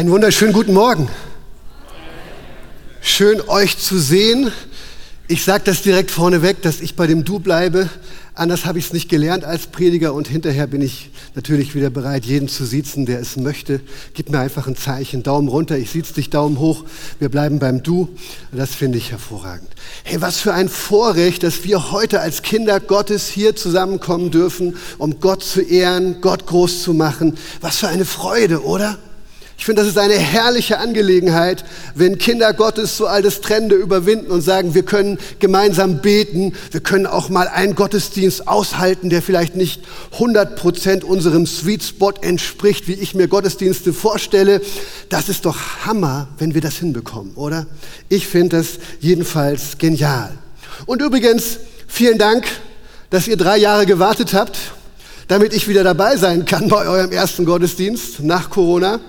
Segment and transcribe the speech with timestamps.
[0.00, 1.10] Einen wunderschönen guten Morgen.
[3.02, 4.50] Schön euch zu sehen.
[5.28, 7.90] Ich sage das direkt vorneweg, dass ich bei dem Du bleibe.
[8.32, 12.24] Anders habe ich es nicht gelernt als Prediger und hinterher bin ich natürlich wieder bereit,
[12.24, 13.82] jeden zu siezen, der es möchte.
[14.14, 16.86] Gib mir einfach ein Zeichen, Daumen runter, ich sieze dich, Daumen hoch.
[17.18, 18.08] Wir bleiben beim Du.
[18.52, 19.68] Das finde ich hervorragend.
[20.04, 25.20] Hey, was für ein Vorrecht, dass wir heute als Kinder Gottes hier zusammenkommen dürfen, um
[25.20, 27.36] Gott zu ehren, Gott groß zu machen.
[27.60, 28.98] Was für eine Freude, oder?
[29.60, 34.30] Ich finde, das ist eine herrliche Angelegenheit, wenn Kinder Gottes so all das Trennende überwinden
[34.30, 39.56] und sagen, wir können gemeinsam beten, wir können auch mal einen Gottesdienst aushalten, der vielleicht
[39.56, 39.82] nicht
[40.12, 44.62] 100 Prozent unserem Sweet Spot entspricht, wie ich mir Gottesdienste vorstelle.
[45.10, 47.66] Das ist doch Hammer, wenn wir das hinbekommen, oder?
[48.08, 50.32] Ich finde das jedenfalls genial.
[50.86, 52.46] Und übrigens, vielen Dank,
[53.10, 54.56] dass ihr drei Jahre gewartet habt,
[55.28, 59.00] damit ich wieder dabei sein kann bei eurem ersten Gottesdienst nach Corona.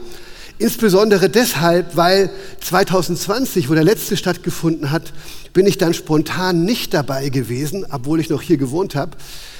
[0.61, 2.29] Insbesondere deshalb, weil
[2.59, 5.11] 2020, wo der letzte stattgefunden hat,
[5.53, 9.17] bin ich dann spontan nicht dabei gewesen, obwohl ich noch hier gewohnt habe,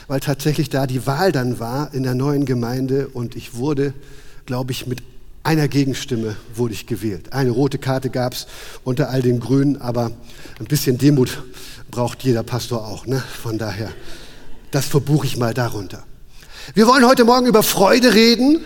[0.08, 3.96] weil tatsächlich da die Wahl dann war in der neuen Gemeinde und ich wurde,
[4.46, 5.02] glaube ich, mit
[5.42, 7.34] einer Gegenstimme wurde ich gewählt.
[7.34, 8.46] Eine rote Karte gab es
[8.84, 10.12] unter all den Grünen, aber
[10.60, 11.42] ein bisschen Demut
[11.90, 13.08] braucht jeder Pastor auch.
[13.08, 13.24] Ne?
[13.42, 13.90] Von daher,
[14.70, 16.04] das verbuche ich mal darunter.
[16.76, 18.64] Wir wollen heute Morgen über Freude reden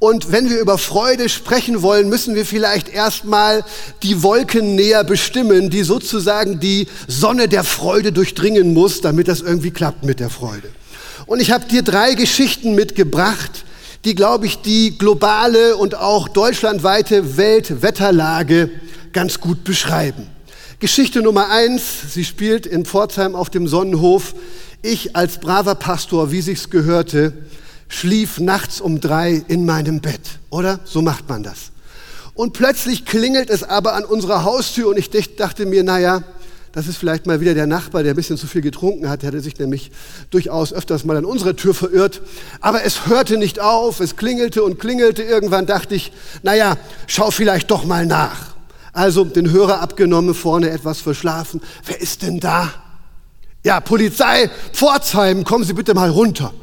[0.00, 3.62] und wenn wir über Freude sprechen wollen, müssen wir vielleicht erstmal
[4.02, 9.70] die Wolken näher bestimmen, die sozusagen die Sonne der Freude durchdringen muss, damit das irgendwie
[9.70, 10.70] klappt mit der Freude.
[11.26, 13.66] Und ich habe dir drei Geschichten mitgebracht,
[14.06, 18.70] die, glaube ich, die globale und auch deutschlandweite Weltwetterlage
[19.12, 20.28] ganz gut beschreiben.
[20.78, 24.34] Geschichte Nummer eins, sie spielt in Pforzheim auf dem Sonnenhof.
[24.80, 27.34] Ich als braver Pastor, wie sich's gehörte,
[27.90, 30.80] schlief nachts um drei in meinem Bett, oder?
[30.84, 31.70] So macht man das.
[32.32, 36.22] Und plötzlich klingelt es aber an unserer Haustür und ich dachte mir, naja,
[36.72, 39.22] das ist vielleicht mal wieder der Nachbar, der ein bisschen zu viel getrunken hat.
[39.22, 39.90] Der hatte sich nämlich
[40.30, 42.22] durchaus öfters mal an unserer Tür verirrt.
[42.60, 45.24] Aber es hörte nicht auf, es klingelte und klingelte.
[45.24, 46.12] Irgendwann dachte ich,
[46.44, 46.76] naja,
[47.08, 48.54] schau vielleicht doch mal nach.
[48.92, 51.60] Also den Hörer abgenommen, vorne etwas verschlafen.
[51.84, 52.72] Wer ist denn da?
[53.64, 56.54] Ja, Polizei, Pforzheim, kommen Sie bitte mal runter.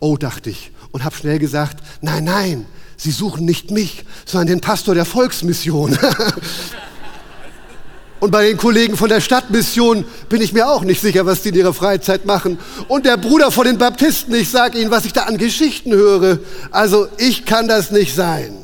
[0.00, 2.66] Oh, dachte ich und habe schnell gesagt, nein, nein,
[3.00, 5.96] Sie suchen nicht mich, sondern den Pastor der Volksmission.
[8.20, 11.50] und bei den Kollegen von der Stadtmission bin ich mir auch nicht sicher, was die
[11.50, 12.58] in ihrer Freizeit machen.
[12.88, 16.40] Und der Bruder von den Baptisten, ich sage Ihnen, was ich da an Geschichten höre.
[16.72, 18.58] Also ich kann das nicht sein.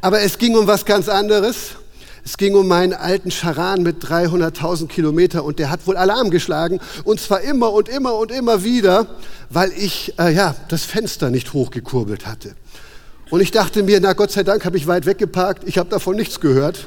[0.00, 1.70] Aber es ging um was ganz anderes.
[2.30, 6.78] Es ging um meinen alten Charan mit 300.000 Kilometer und der hat wohl Alarm geschlagen
[7.02, 9.08] und zwar immer und immer und immer wieder,
[9.48, 12.54] weil ich äh, ja das Fenster nicht hochgekurbelt hatte.
[13.30, 16.14] Und ich dachte mir, na Gott sei Dank habe ich weit weggeparkt, ich habe davon
[16.14, 16.86] nichts gehört.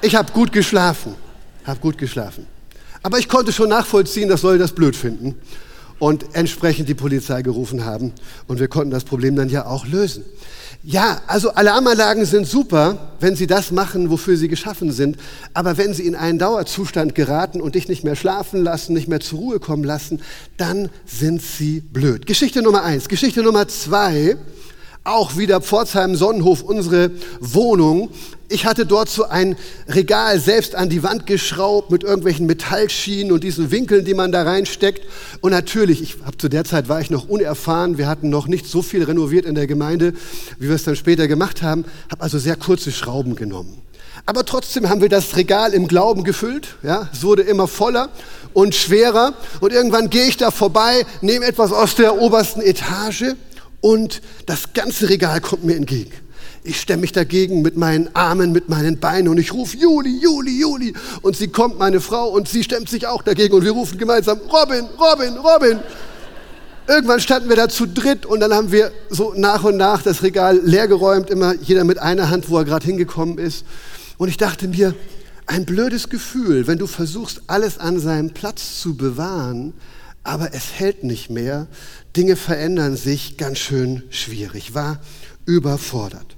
[0.00, 1.16] Ich habe gut geschlafen,
[1.64, 2.46] habe gut geschlafen.
[3.02, 5.34] Aber ich konnte schon nachvollziehen, dass Leute das blöd finden
[5.98, 8.12] und entsprechend die Polizei gerufen haben
[8.46, 10.24] und wir konnten das Problem dann ja auch lösen.
[10.84, 15.16] Ja, also Alarmanlagen sind super, wenn sie das machen, wofür sie geschaffen sind.
[15.52, 19.20] Aber wenn sie in einen Dauerzustand geraten und dich nicht mehr schlafen lassen, nicht mehr
[19.20, 20.22] zur Ruhe kommen lassen,
[20.56, 22.26] dann sind sie blöd.
[22.26, 23.08] Geschichte Nummer eins.
[23.08, 24.36] Geschichte Nummer zwei
[25.04, 27.10] auch wieder Pforzheim Sonnenhof, unsere
[27.40, 28.10] Wohnung.
[28.50, 29.56] Ich hatte dort so ein
[29.88, 34.42] Regal selbst an die Wand geschraubt mit irgendwelchen Metallschienen und diesen Winkeln, die man da
[34.42, 35.02] reinsteckt.
[35.40, 37.98] Und natürlich, ich hab, zu der Zeit war ich noch unerfahren.
[37.98, 40.14] Wir hatten noch nicht so viel renoviert in der Gemeinde,
[40.58, 41.84] wie wir es dann später gemacht haben.
[42.10, 43.82] Habe also sehr kurze Schrauben genommen.
[44.24, 46.76] Aber trotzdem haben wir das Regal im Glauben gefüllt.
[46.82, 48.08] Ja, es wurde immer voller
[48.52, 49.34] und schwerer.
[49.60, 53.34] Und irgendwann gehe ich da vorbei, nehme etwas aus der obersten Etage
[53.80, 56.12] und das ganze Regal kommt mir entgegen.
[56.64, 60.60] Ich stemme mich dagegen mit meinen Armen, mit meinen Beinen und ich rufe Juli, Juli,
[60.60, 60.94] Juli.
[61.22, 64.38] Und sie kommt, meine Frau, und sie stemmt sich auch dagegen und wir rufen gemeinsam
[64.50, 65.80] Robin, Robin, Robin.
[66.86, 70.22] Irgendwann standen wir da zu dritt und dann haben wir so nach und nach das
[70.22, 73.64] Regal leergeräumt, immer jeder mit einer Hand, wo er gerade hingekommen ist.
[74.16, 74.94] Und ich dachte mir,
[75.46, 79.72] ein blödes Gefühl, wenn du versuchst, alles an seinem Platz zu bewahren,
[80.24, 81.66] aber es hält nicht mehr.
[82.16, 84.74] Dinge verändern sich ganz schön schwierig.
[84.74, 85.00] War
[85.46, 86.36] überfordert.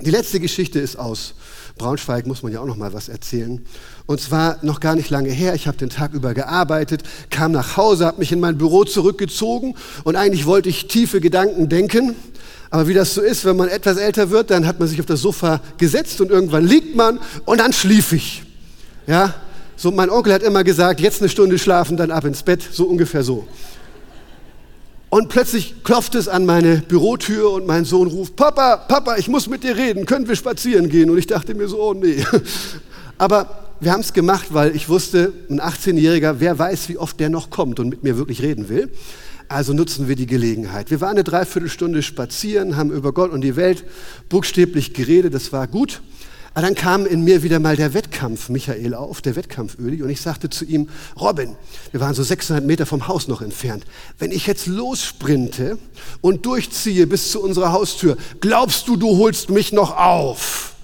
[0.00, 1.34] Die letzte Geschichte ist aus
[1.76, 3.64] Braunschweig, muss man ja auch noch mal was erzählen.
[4.06, 5.54] Und zwar noch gar nicht lange her.
[5.54, 9.74] Ich habe den Tag über gearbeitet, kam nach Hause, habe mich in mein Büro zurückgezogen
[10.04, 12.14] und eigentlich wollte ich tiefe Gedanken denken.
[12.70, 15.06] Aber wie das so ist, wenn man etwas älter wird, dann hat man sich auf
[15.06, 18.44] das Sofa gesetzt und irgendwann liegt man und dann schlief ich.
[19.06, 19.34] Ja,
[19.78, 22.84] so, mein Onkel hat immer gesagt, jetzt eine Stunde schlafen, dann ab ins Bett, so
[22.86, 23.46] ungefähr so.
[25.08, 29.48] Und plötzlich klopft es an meine Bürotür und mein Sohn ruft, Papa, Papa, ich muss
[29.48, 31.08] mit dir reden, können wir spazieren gehen?
[31.10, 32.24] Und ich dachte mir so, oh nee.
[33.18, 37.30] Aber wir haben es gemacht, weil ich wusste, ein 18-Jähriger, wer weiß, wie oft der
[37.30, 38.90] noch kommt und mit mir wirklich reden will.
[39.48, 40.90] Also nutzen wir die Gelegenheit.
[40.90, 43.84] Wir waren eine Dreiviertelstunde spazieren, haben über Gott und die Welt
[44.28, 46.02] buchstäblich geredet, das war gut.
[46.54, 50.10] Aber dann kam in mir wieder mal der Wettkampf Michael auf, der Wettkampf Öli, und
[50.10, 50.88] ich sagte zu ihm,
[51.20, 51.54] Robin,
[51.92, 53.84] wir waren so 600 Meter vom Haus noch entfernt,
[54.18, 55.78] wenn ich jetzt lossprinte
[56.20, 60.74] und durchziehe bis zu unserer Haustür, glaubst du, du holst mich noch auf?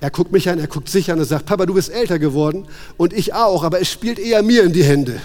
[0.00, 2.66] Er guckt mich an, er guckt sich an und sagt, Papa, du bist älter geworden
[2.96, 5.20] und ich auch, aber es spielt eher mir in die Hände.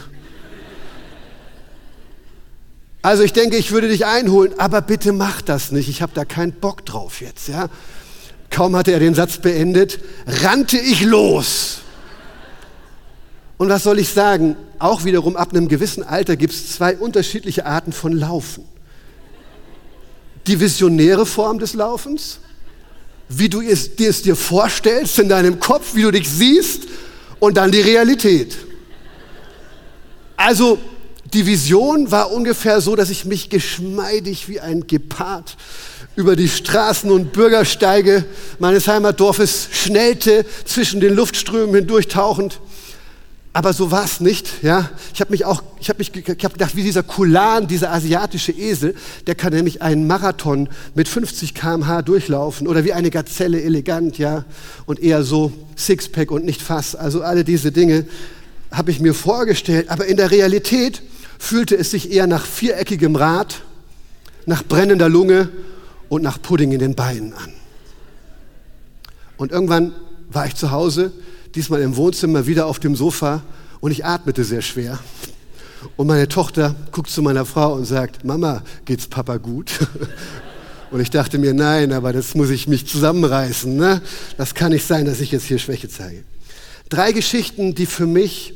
[3.02, 5.90] Also ich denke, ich würde dich einholen, aber bitte mach das nicht.
[5.90, 7.68] Ich habe da keinen Bock drauf jetzt, ja?
[8.52, 11.80] Kaum hatte er den Satz beendet, rannte ich los.
[13.58, 14.56] Und was soll ich sagen?
[14.78, 18.66] Auch wiederum ab einem gewissen Alter gibt es zwei unterschiedliche Arten von Laufen.
[20.48, 22.40] Die visionäre Form des Laufens,
[23.30, 26.88] wie du es, dir es dir vorstellst in deinem Kopf, wie du dich siehst,
[27.40, 28.58] und dann die Realität.
[30.36, 30.78] Also
[31.34, 35.56] die Vision war ungefähr so, dass ich mich geschmeidig wie ein Gepard
[36.16, 38.26] über die Straßen und Bürgersteige
[38.60, 42.60] meines Heimatdorfes schnellte, zwischen den Luftströmen hindurchtauchend.
[43.54, 44.64] Aber so war es nicht.
[44.64, 44.90] Ja?
[45.14, 48.54] Ich habe mich auch, ich habe mich, ich hab gedacht, wie dieser Kulan, dieser asiatische
[48.54, 48.96] Esel,
[49.28, 54.46] der kann nämlich einen Marathon mit 50 km/h durchlaufen oder wie eine Gazelle elegant, ja,
[54.86, 56.96] und eher so Sixpack und nicht Fass.
[56.96, 58.06] Also alle diese Dinge
[58.72, 59.90] habe ich mir vorgestellt.
[59.90, 61.02] Aber in der Realität
[61.38, 63.62] fühlte es sich eher nach viereckigem Rad,
[64.46, 65.50] nach brennender Lunge
[66.12, 67.54] und nach Pudding in den Beinen an.
[69.38, 69.94] Und irgendwann
[70.30, 71.14] war ich zu Hause,
[71.56, 73.44] diesmal im Wohnzimmer, wieder auf dem Sofa
[73.80, 75.00] und ich atmete sehr schwer.
[75.96, 79.72] Und meine Tochter guckt zu meiner Frau und sagt, Mama, geht's Papa gut?
[80.92, 83.74] Und ich dachte mir, nein, aber das muss ich mich zusammenreißen.
[83.74, 84.02] Ne?
[84.36, 86.26] Das kann nicht sein, dass ich jetzt hier Schwäche zeige.
[86.90, 88.56] Drei Geschichten, die für mich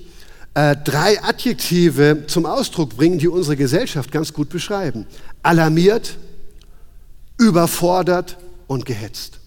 [0.54, 5.08] äh, drei Adjektive zum Ausdruck bringen, die unsere Gesellschaft ganz gut beschreiben.
[5.44, 6.18] Alarmiert,
[7.38, 8.38] überfordert
[8.68, 9.40] und gehetzt.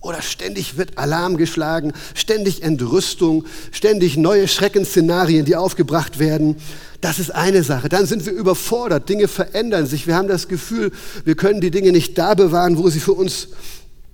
[0.00, 6.56] Oder ständig wird Alarm geschlagen, ständig Entrüstung, ständig neue Schreckensszenarien, die aufgebracht werden.
[7.00, 7.88] Das ist eine Sache.
[7.88, 10.08] Dann sind wir überfordert, Dinge verändern sich.
[10.08, 10.90] Wir haben das Gefühl,
[11.24, 13.48] wir können die Dinge nicht da bewahren, wo sie für uns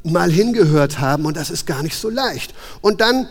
[0.03, 1.25] mal hingehört haben.
[1.25, 2.53] Und das ist gar nicht so leicht.
[2.83, 3.27] Und dann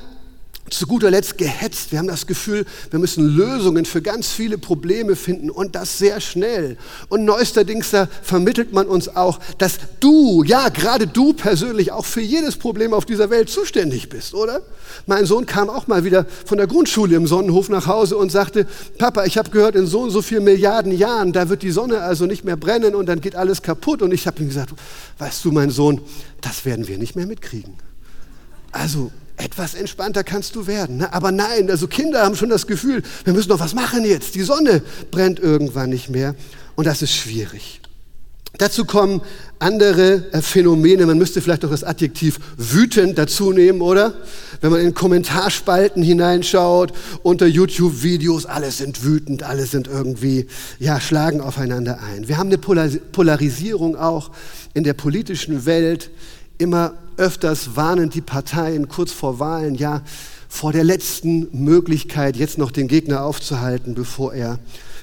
[0.69, 1.92] zu guter Letzt gehetzt.
[1.92, 6.19] Wir haben das Gefühl, wir müssen Lösungen für ganz viele Probleme finden und das sehr
[6.22, 6.78] schnell.
[7.10, 12.22] Und neuesterdings da vermittelt man uns auch, dass du, ja, gerade du persönlich auch für
[12.22, 14.62] jedes Problem auf dieser Welt zuständig bist, oder?
[15.06, 18.68] Mein Sohn kam auch mal wieder von der Grundschule im Sonnenhof nach Hause und sagte,
[18.98, 22.02] Papa, ich habe gehört, in so und so vielen Milliarden Jahren, da wird die Sonne
[22.02, 24.02] also nicht mehr brennen und dann geht alles kaputt.
[24.02, 24.74] Und ich habe ihm gesagt,
[25.18, 26.02] weißt du, mein Sohn,
[26.42, 27.74] das werden wir nicht mehr mitkriegen.
[28.72, 30.98] Also etwas entspannter kannst du werden.
[30.98, 31.13] Ne?
[31.13, 34.36] Aber nein, also Kinder haben schon das Gefühl, wir müssen doch was machen jetzt.
[34.36, 34.81] Die Sonne
[35.12, 36.36] brennt irgendwann nicht mehr
[36.75, 37.81] und das ist schwierig.
[38.57, 39.22] Dazu kommen
[39.60, 41.06] andere äh, Phänomene.
[41.06, 44.13] Man müsste vielleicht auch das Adjektiv wütend dazu nehmen, oder?
[44.62, 46.92] Wenn man in Kommentarspalten hineinschaut,
[47.22, 50.48] unter YouTube-Videos, alle sind wütend, alle sind irgendwie,
[50.80, 52.28] ja, schlagen aufeinander ein.
[52.28, 54.31] Wir haben eine Polarisierung auch
[54.74, 56.10] in der politischen Welt.
[56.57, 60.02] Immer öfters warnen die Parteien kurz vor Wahlen ja
[60.49, 64.59] vor der letzten Möglichkeit, jetzt noch den Gegner aufzuhalten, bevor er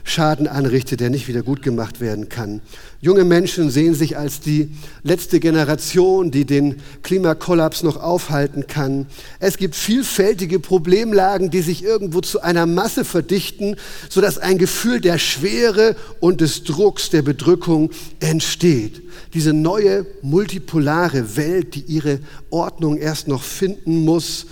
[0.07, 2.61] Schaden anrichtet, der nicht wieder gut gemacht werden kann.
[3.01, 4.71] Junge Menschen sehen sich als die
[5.03, 9.07] letzte Generation, die den Klimakollaps noch aufhalten kann.
[9.41, 13.77] Es gibt vielfältige Problemlagen, die sich irgendwo zu einer Masse verdichten,
[14.11, 19.03] sodass ein Gefühl der Schwere und des Drucks, der Bedrückung entsteht.
[19.33, 22.21] Diese neue multipolare Welt, die ihre
[22.51, 24.47] Ordnung erst noch finden muss,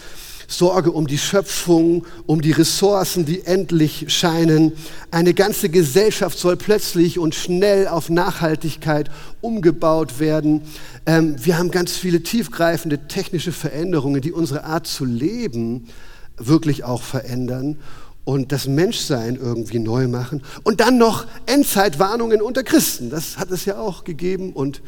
[0.53, 4.73] Sorge um die Schöpfung, um die Ressourcen, die endlich scheinen.
[5.11, 10.63] Eine ganze Gesellschaft soll plötzlich und schnell auf Nachhaltigkeit umgebaut werden.
[11.07, 15.89] Ähm, wir haben ganz viele tiefgreifende technische Veränderungen, die unsere Art zu leben
[16.37, 17.79] wirklich auch verändern
[18.25, 20.43] und das Menschsein irgendwie neu machen.
[20.63, 23.11] Und dann noch Endzeitwarnungen unter Christen.
[23.11, 24.83] Das hat es ja auch gegeben und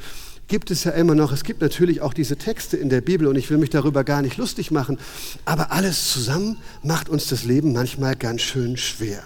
[0.48, 1.32] gibt es ja immer noch.
[1.32, 4.22] Es gibt natürlich auch diese Texte in der Bibel und ich will mich darüber gar
[4.22, 4.98] nicht lustig machen.
[5.44, 9.22] Aber alles zusammen macht uns das Leben manchmal ganz schön schwer.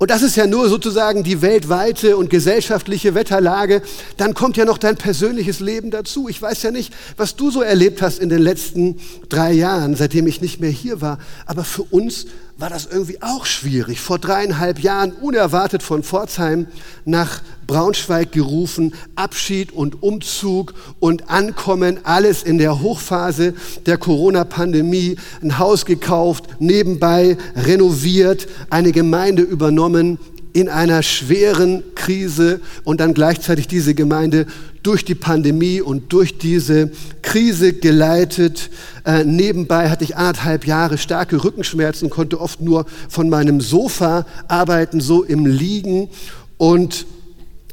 [0.00, 3.82] Und das ist ja nur sozusagen die weltweite und gesellschaftliche Wetterlage.
[4.16, 6.26] Dann kommt ja noch dein persönliches Leben dazu.
[6.26, 8.98] Ich weiß ja nicht, was du so erlebt hast in den letzten
[9.28, 11.18] drei Jahren, seitdem ich nicht mehr hier war.
[11.44, 12.24] Aber für uns
[12.60, 14.00] war das irgendwie auch schwierig.
[14.00, 16.66] Vor dreieinhalb Jahren unerwartet von Pforzheim
[17.06, 23.54] nach Braunschweig gerufen, Abschied und Umzug und Ankommen, alles in der Hochphase
[23.86, 30.18] der Corona-Pandemie, ein Haus gekauft, nebenbei renoviert, eine Gemeinde übernommen,
[30.52, 34.46] in einer schweren Krise und dann gleichzeitig diese Gemeinde
[34.82, 36.90] durch die Pandemie und durch diese
[37.22, 38.70] Krise geleitet.
[39.04, 45.00] Äh, nebenbei hatte ich anderthalb Jahre starke Rückenschmerzen, konnte oft nur von meinem Sofa arbeiten,
[45.00, 46.08] so im Liegen.
[46.56, 47.06] Und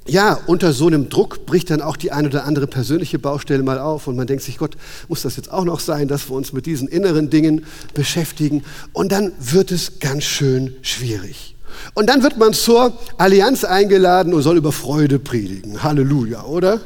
[0.08, 3.80] ja, unter so einem Druck bricht dann auch die eine oder andere persönliche Baustelle mal
[3.80, 4.78] auf und man denkt sich, Gott,
[5.10, 8.64] muss das jetzt auch noch sein, dass wir uns mit diesen inneren Dingen beschäftigen?
[8.94, 11.57] Und dann wird es ganz schön schwierig.
[11.94, 15.84] Und dann wird man zur Allianz eingeladen und soll über Freude predigen.
[15.84, 16.82] Halleluja, oder?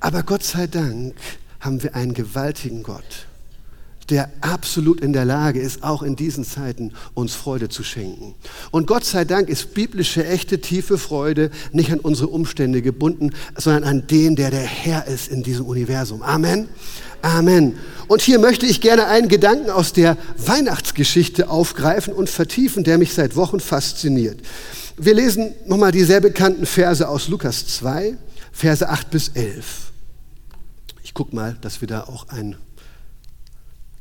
[0.00, 1.14] Aber Gott sei Dank
[1.60, 3.26] haben wir einen gewaltigen Gott,
[4.08, 8.34] der absolut in der Lage ist, auch in diesen Zeiten uns Freude zu schenken.
[8.70, 13.84] Und Gott sei Dank ist biblische, echte, tiefe Freude nicht an unsere Umstände gebunden, sondern
[13.84, 16.22] an den, der der Herr ist in diesem Universum.
[16.22, 16.68] Amen.
[17.26, 17.76] Amen.
[18.06, 23.14] Und hier möchte ich gerne einen Gedanken aus der Weihnachtsgeschichte aufgreifen und vertiefen, der mich
[23.14, 24.38] seit Wochen fasziniert.
[24.96, 28.16] Wir lesen nochmal die sehr bekannten Verse aus Lukas 2,
[28.52, 29.90] Verse 8 bis 11.
[31.02, 32.54] Ich gucke mal, dass wir da auch ein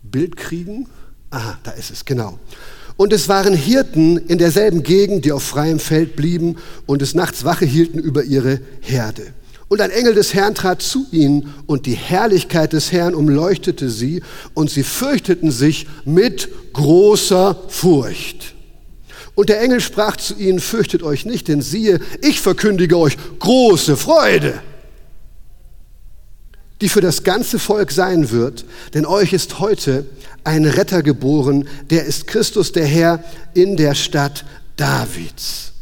[0.03, 0.87] Bild kriegen.
[1.31, 2.37] Aha, da ist es, genau.
[2.95, 7.43] Und es waren Hirten in derselben Gegend, die auf freiem Feld blieben und des Nachts
[7.43, 9.33] Wache hielten über ihre Herde.
[9.67, 14.21] Und ein Engel des Herrn trat zu ihnen und die Herrlichkeit des Herrn umleuchtete sie
[14.53, 18.53] und sie fürchteten sich mit großer Furcht.
[19.33, 23.97] Und der Engel sprach zu ihnen, fürchtet euch nicht, denn siehe, ich verkündige euch große
[23.97, 24.53] Freude,
[26.79, 30.05] die für das ganze Volk sein wird, denn euch ist heute
[30.43, 34.45] ein Retter geboren, der ist Christus der Herr in der Stadt
[34.77, 35.74] Davids.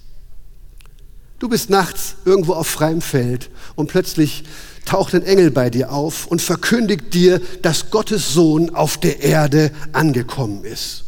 [1.44, 4.46] Du bist nachts irgendwo auf freiem Feld und plötzlich
[4.86, 9.72] taucht ein Engel bei dir auf und verkündigt dir, dass Gottes Sohn auf der Erde
[9.92, 11.04] angekommen ist.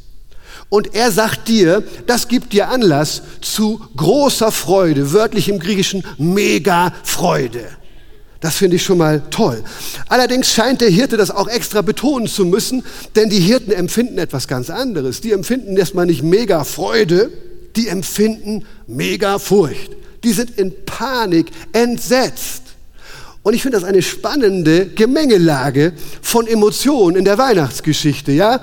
[0.68, 6.92] Und er sagt dir, das gibt dir Anlass zu großer Freude, wörtlich im Griechischen mega
[7.04, 7.63] Freude.
[8.42, 9.63] Das finde ich schon mal toll.
[10.10, 12.84] Allerdings scheint der Hirte das auch extra betonen zu müssen,
[13.15, 15.22] denn die Hirten empfinden etwas ganz anderes.
[15.22, 17.32] Die empfinden erstmal nicht mega Freude,
[17.77, 22.63] die empfinden mega Furcht die sind in Panik, entsetzt.
[23.44, 28.60] Und ich finde das eine spannende Gemengelage von Emotionen in der Weihnachtsgeschichte, ja?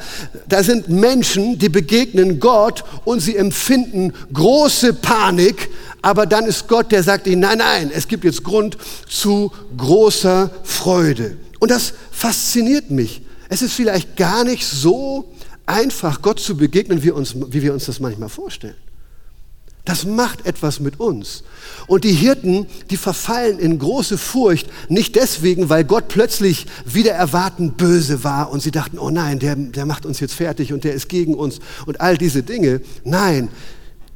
[0.49, 5.71] Da sind Menschen, die begegnen Gott und sie empfinden große Panik,
[6.03, 8.77] aber dann ist Gott, der sagt ihnen, nein, nein, es gibt jetzt Grund
[9.09, 11.37] zu großer Freude.
[11.61, 13.23] Und das fasziniert mich.
[13.49, 15.33] Es ist vielleicht gar nicht so
[15.65, 18.75] einfach, Gott zu begegnen, wie, uns, wie wir uns das manchmal vorstellen.
[19.85, 21.43] Das macht etwas mit uns.
[21.89, 27.73] Und die Hirten, die verfallen in große Furcht, nicht deswegen, weil Gott plötzlich wieder erwarten
[27.73, 30.95] böse war und sie dachten, oh nein, der, der macht uns jetzt fertig und der
[30.95, 32.81] ist gegen uns und all diese Dinge.
[33.03, 33.49] Nein,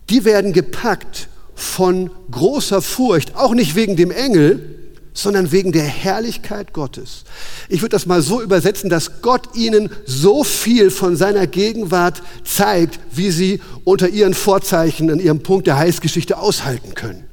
[0.08, 4.75] die werden gepackt von großer Furcht, auch nicht wegen dem Engel,
[5.16, 7.24] sondern wegen der Herrlichkeit Gottes.
[7.68, 13.00] Ich würde das mal so übersetzen, dass Gott ihnen so viel von seiner Gegenwart zeigt,
[13.12, 17.24] wie sie unter ihren Vorzeichen an ihrem Punkt der Heilsgeschichte aushalten können.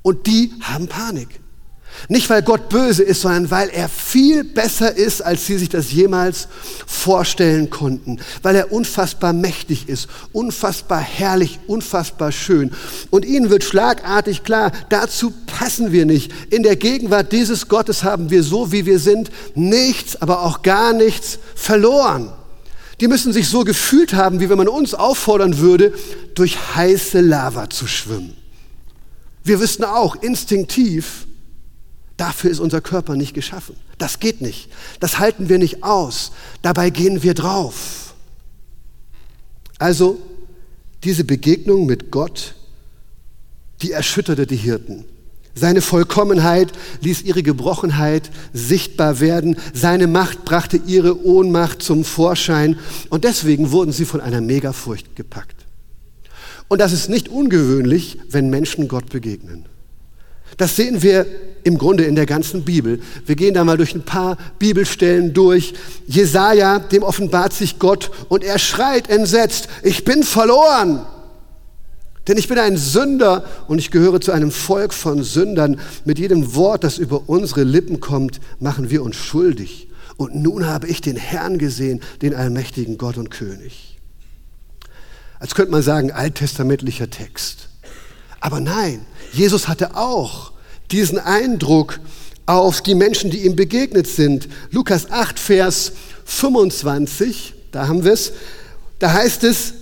[0.00, 1.41] Und die haben Panik.
[2.08, 5.92] Nicht, weil Gott böse ist, sondern weil er viel besser ist, als sie sich das
[5.92, 6.48] jemals
[6.86, 8.18] vorstellen konnten.
[8.42, 12.72] Weil er unfassbar mächtig ist, unfassbar herrlich, unfassbar schön.
[13.10, 16.32] Und ihnen wird schlagartig klar, dazu passen wir nicht.
[16.50, 20.92] In der Gegenwart dieses Gottes haben wir so, wie wir sind, nichts, aber auch gar
[20.92, 22.32] nichts verloren.
[23.00, 25.92] Die müssen sich so gefühlt haben, wie wenn man uns auffordern würde,
[26.34, 28.36] durch heiße Lava zu schwimmen.
[29.44, 31.26] Wir wissen auch instinktiv,
[32.16, 33.76] Dafür ist unser Körper nicht geschaffen.
[33.98, 34.68] Das geht nicht.
[35.00, 36.32] Das halten wir nicht aus.
[36.60, 38.14] Dabei gehen wir drauf.
[39.78, 40.18] Also
[41.04, 42.54] diese Begegnung mit Gott,
[43.80, 45.04] die erschütterte die Hirten.
[45.54, 49.56] Seine Vollkommenheit ließ ihre Gebrochenheit sichtbar werden.
[49.74, 52.78] Seine Macht brachte ihre Ohnmacht zum Vorschein.
[53.10, 55.66] Und deswegen wurden sie von einer Megafurcht gepackt.
[56.68, 59.66] Und das ist nicht ungewöhnlich, wenn Menschen Gott begegnen.
[60.56, 61.26] Das sehen wir
[61.64, 63.00] im Grunde in der ganzen Bibel.
[63.26, 65.74] Wir gehen da mal durch ein paar Bibelstellen durch.
[66.06, 71.06] Jesaja, dem offenbart sich Gott und er schreit entsetzt, ich bin verloren.
[72.28, 75.80] Denn ich bin ein Sünder und ich gehöre zu einem Volk von Sündern.
[76.04, 79.88] Mit jedem Wort, das über unsere Lippen kommt, machen wir uns schuldig.
[80.16, 83.98] Und nun habe ich den Herrn gesehen, den allmächtigen Gott und König.
[85.40, 87.68] Als könnte man sagen, alttestamentlicher Text.
[88.38, 90.51] Aber nein, Jesus hatte auch
[90.92, 92.00] diesen Eindruck
[92.46, 94.48] auf die Menschen, die ihm begegnet sind.
[94.70, 95.92] Lukas 8, Vers
[96.24, 98.32] 25, da haben wir es,
[98.98, 99.74] da heißt es,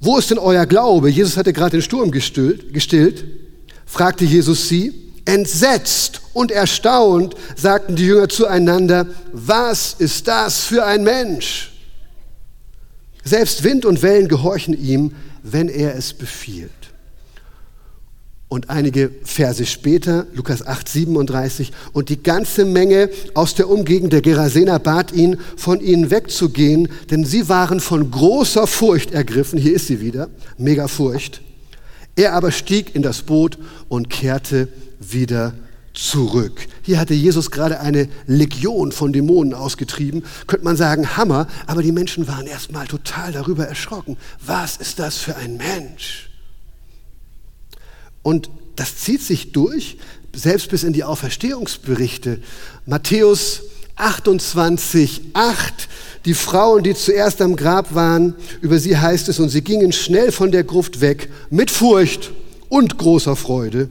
[0.00, 1.10] wo ist denn euer Glaube?
[1.10, 3.24] Jesus hatte gerade den Sturm gestillt, gestillt,
[3.86, 4.94] fragte Jesus sie.
[5.24, 11.72] Entsetzt und erstaunt sagten die Jünger zueinander, was ist das für ein Mensch?
[13.24, 16.70] Selbst Wind und Wellen gehorchen ihm, wenn er es befiehlt.
[18.48, 24.22] Und einige Verse später, Lukas 8, 37, und die ganze Menge aus der Umgegend der
[24.22, 29.58] Gerasener bat ihn, von ihnen wegzugehen, denn sie waren von großer Furcht ergriffen.
[29.58, 31.42] Hier ist sie wieder, mega Furcht.
[32.16, 35.52] Er aber stieg in das Boot und kehrte wieder
[35.92, 36.66] zurück.
[36.82, 40.24] Hier hatte Jesus gerade eine Legion von Dämonen ausgetrieben.
[40.46, 44.16] Könnte man sagen, Hammer, aber die Menschen waren erstmal total darüber erschrocken.
[44.44, 46.27] Was ist das für ein Mensch?
[48.28, 49.96] Und das zieht sich durch,
[50.34, 52.40] selbst bis in die Auferstehungsberichte.
[52.84, 53.62] Matthäus
[53.96, 55.88] 28, 8.
[56.26, 60.30] Die Frauen, die zuerst am Grab waren, über sie heißt es, und sie gingen schnell
[60.30, 62.32] von der Gruft weg, mit Furcht
[62.68, 63.88] und großer Freude,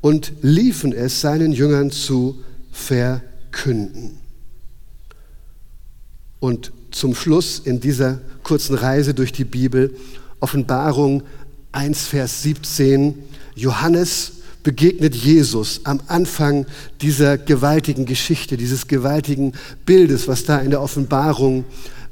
[0.00, 4.20] und liefen es seinen Jüngern zu verkünden.
[6.38, 9.96] Und zum Schluss in dieser kurzen Reise durch die Bibel,
[10.38, 11.24] Offenbarung
[11.72, 13.14] 1, Vers 17,
[13.54, 14.32] Johannes
[14.62, 16.66] begegnet Jesus am Anfang
[17.00, 19.52] dieser gewaltigen Geschichte, dieses gewaltigen
[19.84, 21.64] Bildes, was da in der Offenbarung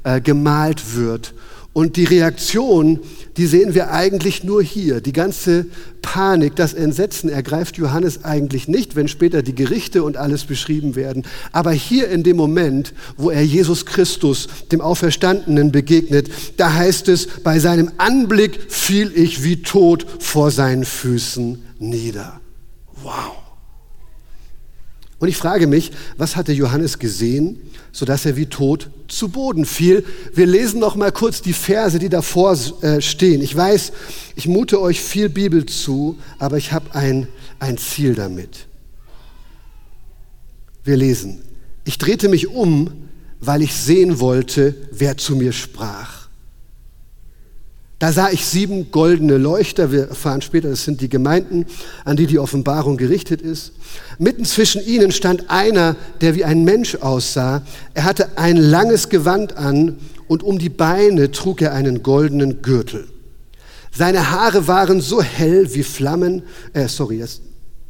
[0.03, 1.33] äh, gemalt wird.
[1.73, 2.99] Und die Reaktion,
[3.35, 5.01] die sehen wir eigentlich nur hier.
[5.01, 5.65] Die ganze
[6.03, 11.23] Panik, das Entsetzen ergreift Johannes eigentlich nicht, wenn später die Gerichte und alles beschrieben werden.
[11.51, 17.25] Aber hier in dem Moment, wo er Jesus Christus, dem Auferstandenen, begegnet, da heißt es,
[17.43, 22.39] bei seinem Anblick fiel ich wie tot vor seinen Füßen nieder.
[23.01, 23.42] Wow.
[25.23, 27.57] Und ich frage mich, was hatte Johannes gesehen,
[27.93, 30.03] sodass er wie tot zu Boden fiel?
[30.33, 33.41] Wir lesen noch mal kurz die Verse, die davor äh, stehen.
[33.41, 33.93] Ich weiß,
[34.35, 38.67] ich mute euch viel Bibel zu, aber ich habe ein, ein Ziel damit.
[40.83, 41.41] Wir lesen,
[41.85, 42.91] ich drehte mich um,
[43.39, 46.22] weil ich sehen wollte, wer zu mir sprach.
[48.03, 49.93] Da sah ich sieben goldene Leuchter.
[49.93, 51.65] Wir erfahren später, das sind die Gemeinden,
[52.03, 53.71] an die die Offenbarung gerichtet ist.
[54.19, 57.61] Mitten zwischen ihnen stand einer, der wie ein Mensch aussah.
[57.93, 63.07] Er hatte ein langes Gewand an und um die Beine trug er einen goldenen Gürtel.
[63.95, 67.29] Seine Haare waren so hell wie Flammen, äh, sorry, äh,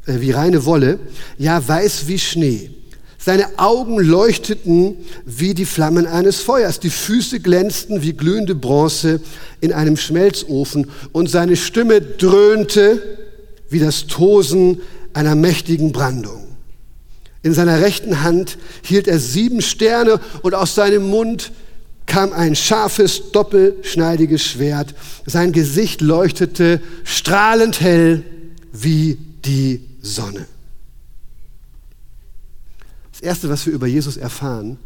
[0.06, 1.00] wie reine Wolle,
[1.40, 2.70] ja weiß wie Schnee.
[3.26, 9.22] Seine Augen leuchteten wie die Flammen eines Feuers, die Füße glänzten wie glühende Bronze
[9.62, 13.02] in einem Schmelzofen und seine Stimme dröhnte
[13.70, 14.82] wie das Tosen
[15.14, 16.44] einer mächtigen Brandung.
[17.44, 21.54] In seiner rechten Hand hielt er sieben Sterne und aus seinem Mund
[22.06, 24.94] kam ein scharfes, doppelschneidiges Schwert.
[25.26, 28.24] Sein Gesicht leuchtete strahlend hell
[28.74, 30.46] wie die Sonne.
[33.24, 34.78] Erste, was wir über Jesus erfahren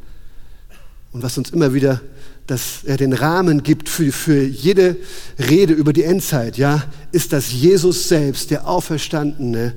[1.11, 2.01] und was uns immer wieder,
[2.45, 4.95] dass er den Rahmen gibt für, für jede
[5.37, 9.73] Rede über die Endzeit, ja, ist, dass Jesus selbst, der Auferstandene,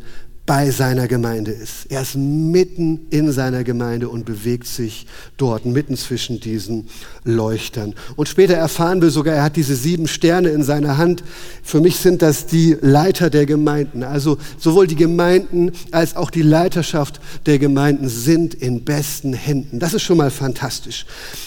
[0.47, 1.87] bei seiner Gemeinde ist.
[1.91, 6.89] Er ist mitten in seiner Gemeinde und bewegt sich dort, mitten zwischen diesen
[7.25, 7.95] Leuchtern.
[8.17, 11.23] Und später erfahren wir sogar, er hat diese sieben Sterne in seiner Hand.
[11.63, 14.03] Für mich sind das die Leiter der Gemeinden.
[14.03, 19.79] Also sowohl die Gemeinden als auch die Leiterschaft der Gemeinden sind in besten Händen.
[19.79, 21.07] Das ist schon mal fantastisch.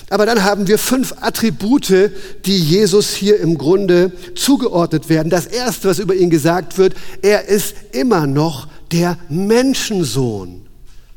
[0.10, 2.12] Aber dann haben wir fünf Attribute,
[2.46, 5.30] die Jesus hier im Grunde zugeordnet werden.
[5.30, 10.64] Das erste, was über ihn gesagt wird, er ist immer noch der Menschensohn.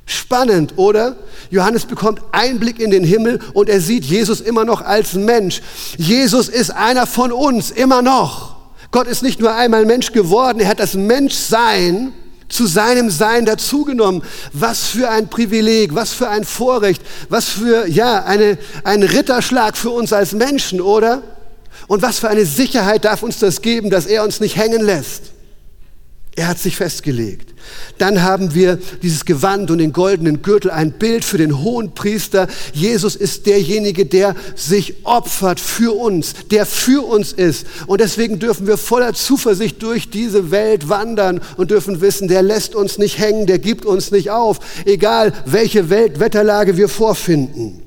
[0.07, 1.17] Spannend, oder?
[1.51, 5.61] Johannes bekommt Einblick in den Himmel und er sieht Jesus immer noch als Mensch.
[5.97, 8.57] Jesus ist einer von uns, immer noch.
[8.93, 12.13] Gott ist nicht nur einmal Mensch geworden, er hat das Menschsein
[12.49, 14.23] zu seinem Sein dazugenommen.
[14.53, 19.91] Was für ein Privileg, was für ein Vorrecht, was für, ja, eine, ein Ritterschlag für
[19.91, 21.23] uns als Menschen, oder?
[21.89, 25.33] Und was für eine Sicherheit darf uns das geben, dass er uns nicht hängen lässt.
[26.39, 27.55] Er hat sich festgelegt.
[27.97, 32.47] Dann haben wir dieses Gewand und den goldenen Gürtel, ein Bild für den hohen Priester.
[32.75, 37.67] Jesus ist derjenige, der sich opfert für uns, der für uns ist.
[37.87, 42.75] Und deswegen dürfen wir voller Zuversicht durch diese Welt wandern und dürfen wissen, der lässt
[42.75, 47.83] uns nicht hängen, der gibt uns nicht auf, egal welche Weltwetterlage wir vorfinden.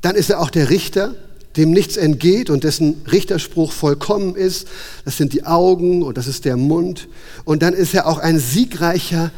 [0.00, 1.14] Dann ist er auch der Richter,
[1.58, 4.68] dem nichts entgeht und dessen Richterspruch vollkommen ist.
[5.04, 7.08] Das sind die Augen und das ist der Mund.
[7.44, 9.30] Und dann ist er auch ein siegreicher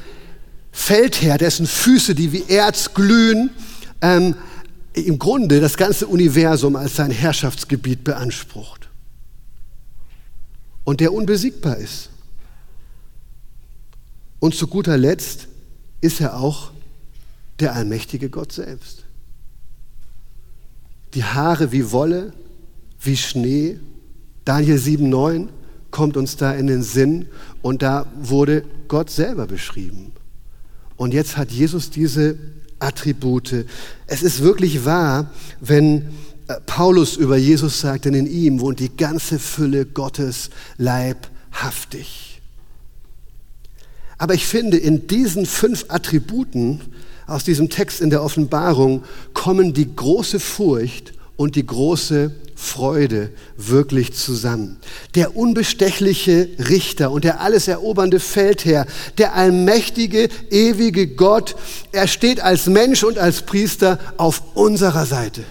[0.70, 3.50] Feldherr, dessen Füße, die wie Erz glühen,
[4.02, 4.36] ähm,
[4.92, 8.88] im Grunde das ganze Universum als sein Herrschaftsgebiet beansprucht.
[10.84, 12.10] Und der unbesiegbar ist.
[14.40, 15.48] Und zu guter Letzt
[16.00, 16.72] ist er auch
[17.60, 19.04] der allmächtige Gott selbst.
[21.14, 22.32] Die Haare wie Wolle,
[23.00, 23.78] wie Schnee.
[24.44, 25.48] Daniel 7,9
[25.90, 27.26] kommt uns da in den Sinn
[27.62, 30.12] und da wurde Gott selber beschrieben.
[30.96, 32.38] Und jetzt hat Jesus diese
[32.78, 33.66] Attribute.
[34.06, 36.10] Es ist wirklich wahr, wenn
[36.48, 42.40] äh, Paulus über Jesus sagt, denn in ihm wohnt die ganze Fülle Gottes leibhaftig.
[44.18, 46.80] Aber ich finde, in diesen fünf Attributen
[47.30, 54.12] aus diesem Text in der Offenbarung kommen die große Furcht und die große Freude wirklich
[54.12, 54.76] zusammen.
[55.14, 61.56] Der unbestechliche Richter und der alles erobernde Feldherr, der allmächtige, ewige Gott,
[61.92, 65.42] er steht als Mensch und als Priester auf unserer Seite.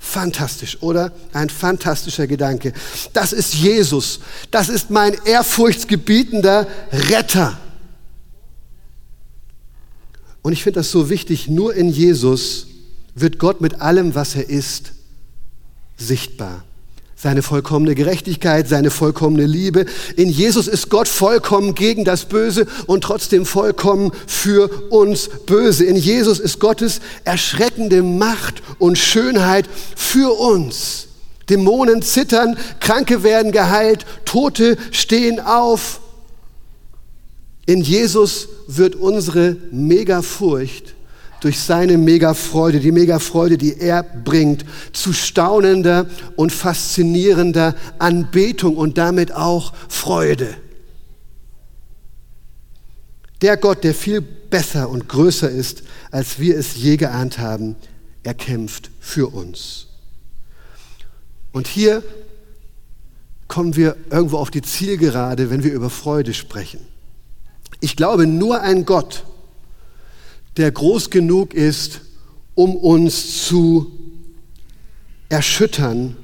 [0.00, 1.12] Fantastisch, oder?
[1.32, 2.72] Ein fantastischer Gedanke.
[3.12, 4.20] Das ist Jesus.
[4.50, 7.58] Das ist mein ehrfurchtsgebietender Retter.
[10.44, 12.66] Und ich finde das so wichtig, nur in Jesus
[13.14, 14.92] wird Gott mit allem, was er ist,
[15.96, 16.64] sichtbar.
[17.16, 19.86] Seine vollkommene Gerechtigkeit, seine vollkommene Liebe.
[20.16, 25.86] In Jesus ist Gott vollkommen gegen das Böse und trotzdem vollkommen für uns böse.
[25.86, 31.06] In Jesus ist Gottes erschreckende Macht und Schönheit für uns.
[31.48, 36.00] Dämonen zittern, Kranke werden geheilt, Tote stehen auf.
[37.66, 40.94] In Jesus wird unsere Megafurcht
[41.40, 49.32] durch seine Megafreude, die Megafreude, die er bringt, zu staunender und faszinierender Anbetung und damit
[49.32, 50.54] auch Freude.
[53.42, 57.76] Der Gott, der viel besser und größer ist, als wir es je geahnt haben,
[58.22, 59.88] er kämpft für uns.
[61.52, 62.02] Und hier
[63.48, 66.80] kommen wir irgendwo auf die Zielgerade, wenn wir über Freude sprechen.
[67.80, 69.24] Ich glaube, nur ein Gott,
[70.56, 72.00] der groß genug ist,
[72.54, 73.90] um uns zu
[75.28, 76.16] erschüttern,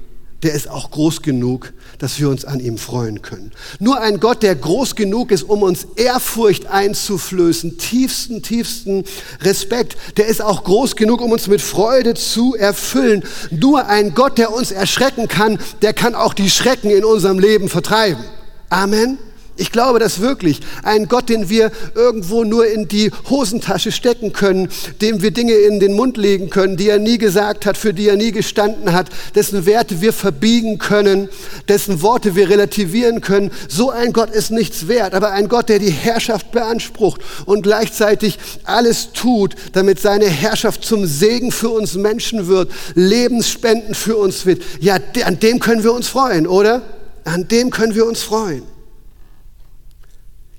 [0.43, 3.53] der ist auch groß genug, dass wir uns an ihm freuen können.
[3.79, 9.05] Nur ein Gott, der groß genug ist, um uns Ehrfurcht einzuflößen, tiefsten, tiefsten
[9.43, 13.23] Respekt, der ist auch groß genug, um uns mit Freude zu erfüllen.
[13.51, 17.69] Nur ein Gott, der uns erschrecken kann, der kann auch die Schrecken in unserem Leben
[17.69, 18.25] vertreiben.
[18.71, 19.19] Amen.
[19.57, 20.61] Ich glaube das wirklich.
[20.83, 24.71] Ein Gott, den wir irgendwo nur in die Hosentasche stecken können,
[25.03, 28.09] dem wir Dinge in den Mund legen können, die er nie gesagt hat, für die
[28.09, 31.29] er nie gestanden hat, dessen Werte wir verbiegen können,
[31.69, 33.51] dessen Worte wir relativieren können.
[33.69, 38.39] So ein Gott ist nichts wert, aber ein Gott, der die Herrschaft beansprucht und gleichzeitig
[38.65, 44.63] alles tut, damit seine Herrschaft zum Segen für uns Menschen wird, Lebensspenden für uns wird.
[44.81, 46.81] Ja, an dem können wir uns freuen, oder?
[47.25, 48.63] An dem können wir uns freuen.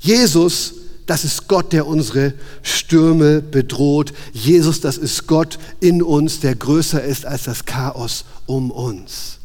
[0.02, 0.74] Jesus,
[1.06, 2.34] das ist Gott, der unsere
[2.64, 4.14] Stürme bedroht.
[4.34, 9.38] Jesus, das ist Gott in uns, der größer ist als das Chaos um uns.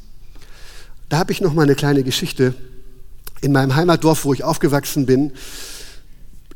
[1.09, 2.55] Da habe ich noch mal eine kleine Geschichte.
[3.42, 5.33] In meinem Heimatdorf, wo ich aufgewachsen bin,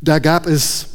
[0.01, 0.87] da gab es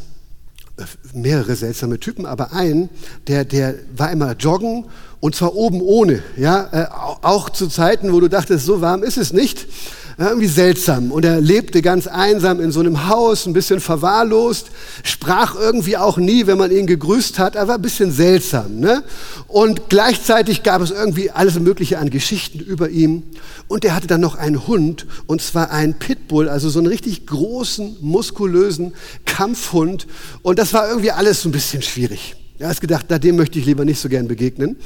[1.13, 2.89] mehrere seltsame Typen, aber einen,
[3.27, 4.85] der, der war immer joggen
[5.19, 6.23] und zwar oben ohne.
[6.37, 6.87] Ja, äh,
[7.21, 9.67] auch zu Zeiten, wo du dachtest, so warm ist es nicht
[10.17, 11.11] irgendwie seltsam.
[11.11, 14.67] Und er lebte ganz einsam in so einem Haus, ein bisschen verwahrlost,
[15.03, 17.55] sprach irgendwie auch nie, wenn man ihn gegrüßt hat.
[17.55, 18.79] Er war ein bisschen seltsam.
[18.79, 19.03] Ne?
[19.47, 23.23] Und gleichzeitig gab es irgendwie alles Mögliche an Geschichten über ihn.
[23.67, 27.25] Und er hatte dann noch einen Hund, und zwar einen Pitbull, also so einen richtig
[27.25, 28.93] großen, muskulösen
[29.25, 30.07] Kampfhund.
[30.43, 32.35] Und das war irgendwie alles so ein bisschen schwierig.
[32.57, 34.77] Er hat gedacht, na, dem möchte ich lieber nicht so gern begegnen.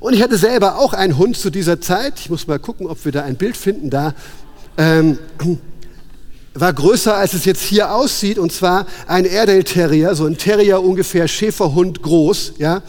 [0.00, 2.18] Und ich hatte selber auch einen Hund zu dieser Zeit.
[2.20, 3.90] Ich muss mal gucken, ob wir da ein Bild finden.
[3.90, 4.14] Da
[4.78, 5.18] ähm,
[6.54, 10.82] war größer, als es jetzt hier aussieht, und zwar ein Airedale Terrier, so ein Terrier
[10.82, 12.82] ungefähr Schäferhund groß, ja.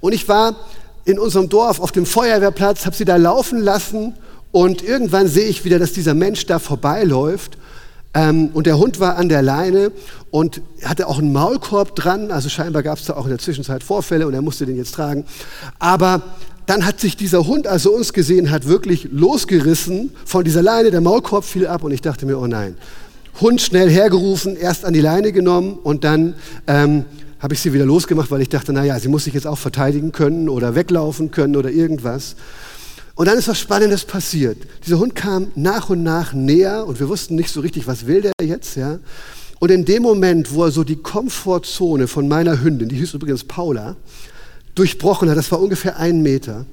[0.00, 0.54] Und ich war
[1.04, 4.14] in unserem Dorf auf dem Feuerwehrplatz, habe sie da laufen lassen
[4.52, 7.56] und irgendwann sehe ich wieder, dass dieser Mensch da vorbeiläuft
[8.18, 9.92] ähm, und der Hund war an der Leine
[10.32, 13.84] und hatte auch einen Maulkorb dran, also scheinbar gab es da auch in der Zwischenzeit
[13.84, 15.24] Vorfälle und er musste den jetzt tragen.
[15.78, 16.22] Aber
[16.66, 20.90] dann hat sich dieser Hund, als er uns gesehen hat, wirklich losgerissen von dieser Leine.
[20.90, 22.76] Der Maulkorb fiel ab und ich dachte mir, oh nein.
[23.40, 26.34] Hund schnell hergerufen, erst an die Leine genommen und dann
[26.66, 27.04] ähm,
[27.38, 30.10] habe ich sie wieder losgemacht, weil ich dachte, naja, sie muss sich jetzt auch verteidigen
[30.10, 32.34] können oder weglaufen können oder irgendwas.
[33.18, 34.58] Und dann ist was Spannendes passiert.
[34.86, 38.22] Dieser Hund kam nach und nach näher und wir wussten nicht so richtig, was will
[38.22, 39.00] der jetzt, ja.
[39.58, 43.42] Und in dem Moment, wo er so die Komfortzone von meiner Hündin, die hieß übrigens
[43.42, 43.96] Paula,
[44.76, 46.64] durchbrochen hat, das war ungefähr ein Meter,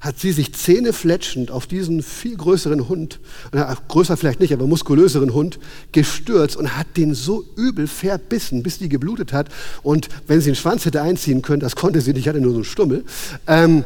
[0.00, 3.18] hat sie sich zähnefletschend auf diesen viel größeren Hund,
[3.52, 5.58] na, größer vielleicht nicht, aber muskulöseren Hund,
[5.92, 9.48] gestürzt und hat den so übel verbissen, bis die geblutet hat.
[9.82, 12.58] Und wenn sie den Schwanz hätte einziehen können, das konnte sie nicht, hatte nur so
[12.58, 13.02] einen Stummel,
[13.46, 13.82] ähm,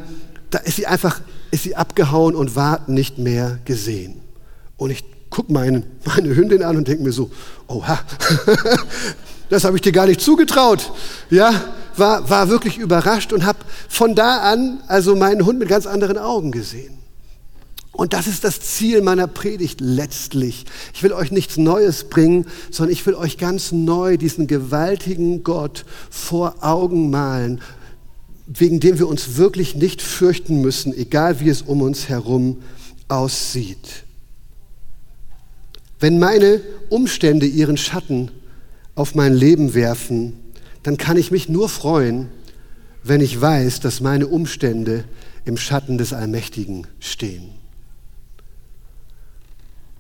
[0.51, 1.21] da ist sie einfach,
[1.55, 4.21] ist sie abgehauen und war nicht mehr gesehen.
[4.77, 7.31] Und ich gucke meine, meine Hündin an und denke mir so,
[7.69, 8.01] oha,
[9.49, 10.91] das habe ich dir gar nicht zugetraut.
[11.31, 11.53] Ja,
[11.97, 16.19] war, war wirklich überrascht und habe von da an also meinen Hund mit ganz anderen
[16.19, 16.99] Augen gesehen.
[17.93, 20.65] Und das ist das Ziel meiner Predigt letztlich.
[20.93, 25.85] Ich will euch nichts Neues bringen, sondern ich will euch ganz neu diesen gewaltigen Gott
[26.11, 27.61] vor Augen malen,
[28.47, 32.59] wegen dem wir uns wirklich nicht fürchten müssen, egal wie es um uns herum
[33.09, 34.05] aussieht.
[35.99, 38.31] Wenn meine Umstände ihren Schatten
[38.95, 40.35] auf mein Leben werfen,
[40.83, 42.29] dann kann ich mich nur freuen,
[43.03, 45.05] wenn ich weiß, dass meine Umstände
[45.45, 47.54] im Schatten des Allmächtigen stehen.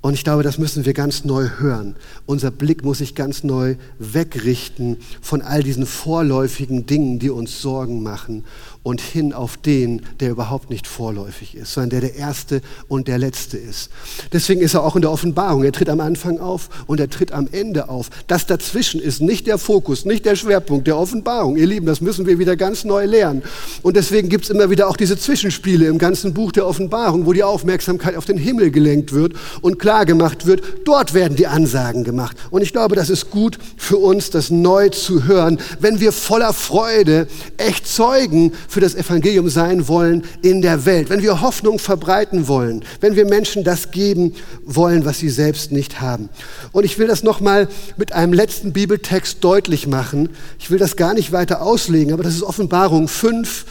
[0.04, 1.96] Und ich glaube, das müssen wir ganz neu hören.
[2.26, 8.02] Unser Blick muss sich ganz neu wegrichten von all diesen vorläufigen Dingen, die uns Sorgen
[8.02, 8.44] machen
[8.84, 13.18] und hin auf den, der überhaupt nicht vorläufig ist, sondern der der Erste und der
[13.18, 13.90] Letzte ist.
[14.32, 15.64] Deswegen ist er auch in der Offenbarung.
[15.64, 18.10] Er tritt am Anfang auf und er tritt am Ende auf.
[18.26, 21.56] Das dazwischen ist nicht der Fokus, nicht der Schwerpunkt der Offenbarung.
[21.56, 23.42] Ihr Lieben, das müssen wir wieder ganz neu lernen.
[23.82, 27.32] Und deswegen gibt es immer wieder auch diese Zwischenspiele im ganzen Buch der Offenbarung, wo
[27.32, 32.04] die Aufmerksamkeit auf den Himmel gelenkt wird und klar gemacht wird, dort werden die Ansagen
[32.04, 32.36] gemacht.
[32.50, 36.52] Und ich glaube, das ist gut für uns, das neu zu hören, wenn wir voller
[36.52, 42.48] Freude echt Zeugen für das Evangelium sein wollen in der Welt, wenn wir Hoffnung verbreiten
[42.48, 44.34] wollen, wenn wir Menschen das geben
[44.64, 46.28] wollen, was sie selbst nicht haben.
[46.72, 50.30] Und ich will das nochmal mit einem letzten Bibeltext deutlich machen.
[50.58, 53.64] Ich will das gar nicht weiter auslegen, aber das ist Offenbarung 5.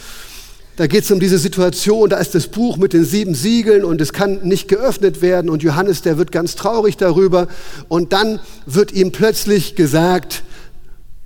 [0.76, 4.00] Da geht es um diese Situation, da ist das Buch mit den sieben Siegeln und
[4.00, 7.46] es kann nicht geöffnet werden und Johannes, der wird ganz traurig darüber
[7.88, 10.42] und dann wird ihm plötzlich gesagt,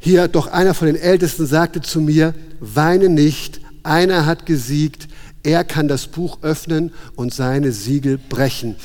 [0.01, 5.09] hier doch einer von den Ältesten sagte zu mir, weine nicht, einer hat gesiegt,
[5.42, 8.77] er kann das Buch öffnen und seine Siegel brechen.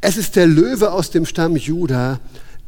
[0.00, 2.20] Es ist der Löwe aus dem Stamm Juda,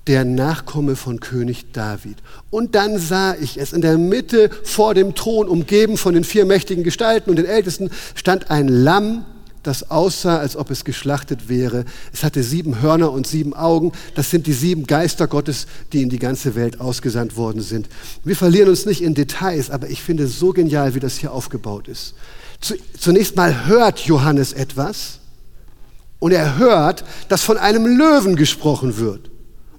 [0.07, 2.19] der Nachkomme von König David.
[2.51, 6.45] Und dann sah ich es, in der Mitte vor dem Thron, umgeben von den vier
[6.45, 9.25] mächtigen Gestalten und den Ältesten, stand ein Lamm,
[9.67, 11.85] das aussah, als ob es geschlachtet wäre.
[12.13, 13.93] Es hatte sieben Hörner und sieben Augen.
[14.15, 17.89] Das sind die sieben Geister Gottes, die in die ganze Welt ausgesandt worden sind.
[18.25, 21.33] Wir verlieren uns nicht in Details, aber ich finde es so genial, wie das hier
[21.33, 22.15] aufgebaut ist.
[22.99, 25.19] Zunächst mal hört Johannes etwas
[26.19, 29.31] und er hört, dass von einem Löwen gesprochen wird.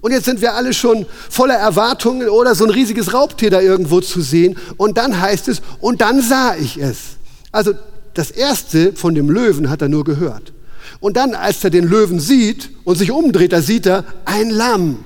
[0.01, 4.01] Und jetzt sind wir alle schon voller Erwartungen oder so ein riesiges Raubtier da irgendwo
[4.01, 4.55] zu sehen.
[4.77, 7.17] Und dann heißt es, und dann sah ich es.
[7.51, 7.73] Also
[8.15, 10.53] das erste von dem Löwen hat er nur gehört.
[10.99, 15.05] Und dann, als er den Löwen sieht und sich umdreht, da sieht er ein Lamm.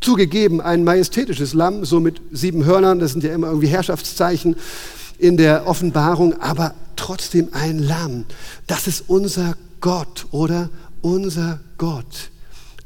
[0.00, 4.56] Zugegeben, ein majestätisches Lamm, so mit sieben Hörnern, das sind ja immer irgendwie Herrschaftszeichen
[5.18, 8.26] in der Offenbarung, aber trotzdem ein Lamm.
[8.66, 10.68] Das ist unser Gott, oder?
[11.00, 12.30] Unser Gott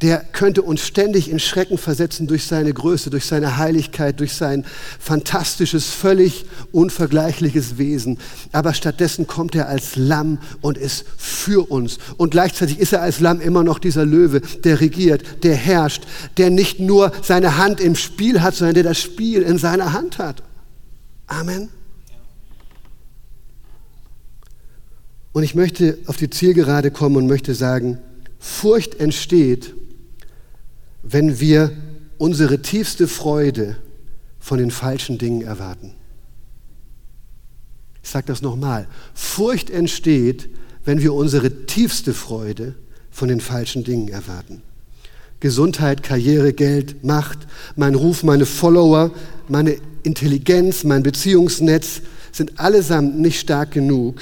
[0.01, 4.65] der könnte uns ständig in Schrecken versetzen durch seine Größe, durch seine Heiligkeit, durch sein
[5.01, 8.19] fantastisches, völlig unvergleichliches Wesen.
[8.53, 11.99] Aber stattdessen kommt er als Lamm und ist für uns.
[12.17, 16.05] Und gleichzeitig ist er als Lamm immer noch dieser Löwe, der regiert, der herrscht,
[16.37, 20.19] der nicht nur seine Hand im Spiel hat, sondern der das Spiel in seiner Hand
[20.19, 20.45] hat.
[21.27, 21.71] Amen.
[25.33, 27.99] Und ich möchte auf die Zielgerade kommen und möchte sagen,
[28.39, 29.75] Furcht entsteht,
[31.03, 31.73] wenn wir
[32.19, 33.77] unsere tiefste Freude
[34.39, 35.95] von den falschen Dingen erwarten.
[38.03, 38.89] Ich sage das nochmal.
[39.15, 40.49] Furcht entsteht,
[40.85, 42.75] wenn wir unsere tiefste Freude
[43.11, 44.63] von den falschen Dingen erwarten.
[45.41, 49.13] Gesundheit, Karriere, Geld, Macht, mein Ruf, meine Follower,
[49.47, 52.01] meine Intelligenz, mein Beziehungsnetz
[52.33, 54.21] sind allesamt nicht stark genug,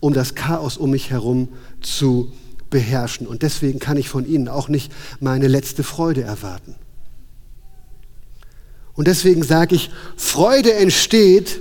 [0.00, 1.48] um das Chaos um mich herum
[1.80, 2.32] zu
[2.70, 3.26] beherrschen.
[3.26, 6.74] Und deswegen kann ich von ihnen auch nicht meine letzte Freude erwarten.
[8.94, 11.60] Und deswegen sage ich, Freude entsteht,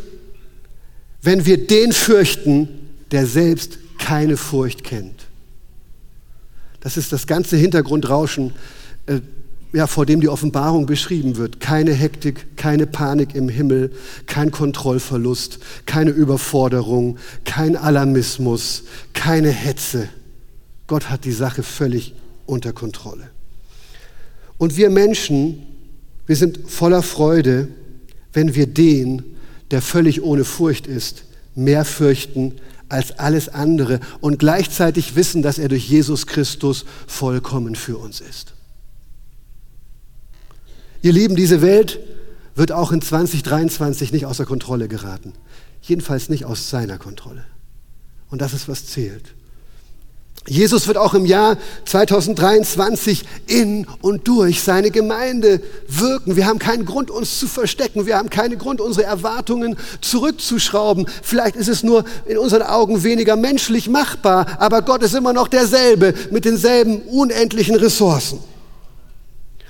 [1.22, 2.68] wenn wir den fürchten,
[3.12, 5.28] der selbst keine Furcht kennt.
[6.80, 8.54] Das ist das ganze Hintergrundrauschen,
[9.08, 9.20] äh,
[9.74, 11.60] ja, vor dem die Offenbarung beschrieben wird.
[11.60, 13.92] Keine Hektik, keine Panik im Himmel,
[14.26, 20.10] kein Kontrollverlust, keine Überforderung, kein Alarmismus, keine Hetze.
[20.88, 22.14] Gott hat die Sache völlig
[22.46, 23.30] unter Kontrolle.
[24.58, 25.64] Und wir Menschen,
[26.26, 27.68] wir sind voller Freude,
[28.34, 29.24] wenn wir den,
[29.72, 32.56] der völlig ohne Furcht ist, mehr fürchten
[32.90, 38.54] als alles andere und gleichzeitig wissen, dass er durch Jesus Christus vollkommen für uns ist.
[41.02, 42.00] Ihr Lieben, diese Welt
[42.56, 45.34] wird auch in 2023 nicht außer Kontrolle geraten.
[45.82, 47.46] Jedenfalls nicht aus seiner Kontrolle.
[48.30, 49.36] Und das ist, was zählt.
[50.48, 56.38] Jesus wird auch im Jahr 2023 in und durch seine Gemeinde wirken.
[56.38, 58.06] Wir haben keinen Grund, uns zu verstecken.
[58.06, 61.08] Wir haben keinen Grund, unsere Erwartungen zurückzuschrauben.
[61.22, 65.50] Vielleicht ist es nur in unseren Augen weniger menschlich machbar, aber Gott ist immer noch
[65.50, 68.40] derselbe mit denselben unendlichen Ressourcen.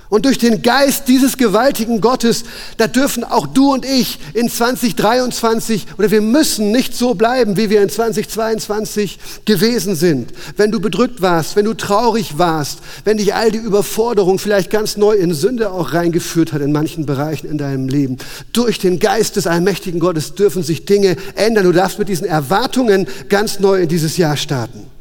[0.10, 2.46] Und durch den Geist dieses gewaltigen Gottes,
[2.78, 7.70] da dürfen auch du und ich in 2023 oder wir müssen nicht so bleiben, wie
[7.70, 10.32] wir in 2022 gewesen sind.
[10.56, 14.96] Wenn du bedrückt warst, wenn du traurig warst, wenn dich all die Überforderung vielleicht ganz
[14.96, 18.18] neu in Sünde auch reingeführt hat in manchen Bereichen in deinem Leben.
[18.54, 21.66] Durch den Geist des allmächtigen Gottes dürfen sich Dinge ändern.
[21.66, 24.97] Du darfst mit diesen Erwartungen ganz neu in dieses Jahr starten.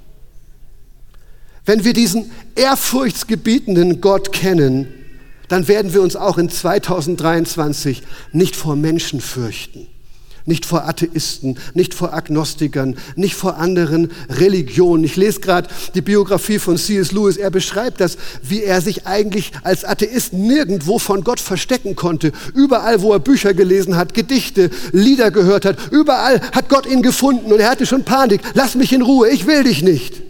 [1.66, 4.86] Wenn wir diesen ehrfurchtsgebietenden Gott kennen,
[5.48, 8.02] dann werden wir uns auch in 2023
[8.32, 9.88] nicht vor Menschen fürchten,
[10.44, 15.02] nicht vor Atheisten, nicht vor Agnostikern, nicht vor anderen Religionen.
[15.02, 17.10] Ich lese gerade die Biografie von C.S.
[17.10, 17.36] Lewis.
[17.36, 22.30] Er beschreibt das, wie er sich eigentlich als Atheist nirgendwo von Gott verstecken konnte.
[22.54, 27.52] Überall, wo er Bücher gelesen hat, Gedichte, Lieder gehört hat, überall hat Gott ihn gefunden
[27.52, 28.40] und er hatte schon Panik.
[28.54, 30.25] Lass mich in Ruhe, ich will dich nicht.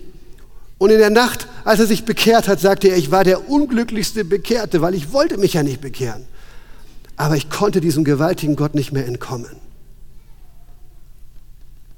[0.79, 4.25] Und in der Nacht, als er sich bekehrt hat, sagte er, ich war der unglücklichste
[4.25, 6.25] Bekehrte, weil ich wollte mich ja nicht bekehren.
[7.17, 9.57] Aber ich konnte diesem gewaltigen Gott nicht mehr entkommen.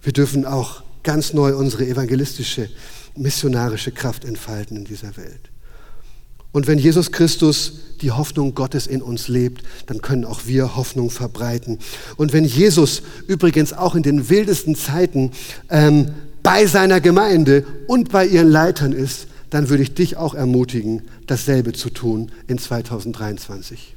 [0.03, 2.71] Wir dürfen auch ganz neu unsere evangelistische,
[3.17, 5.51] missionarische Kraft entfalten in dieser Welt.
[6.53, 11.11] Und wenn Jesus Christus die Hoffnung Gottes in uns lebt, dann können auch wir Hoffnung
[11.11, 11.79] verbreiten.
[12.17, 15.33] Und wenn Jesus übrigens auch in den wildesten Zeiten
[15.69, 16.13] ähm,
[16.49, 21.75] bei seiner Gemeinde und bei ihren Leitern ist, dann würde ich dich auch ermutigen, dasselbe
[21.75, 23.95] zu tun in 2023.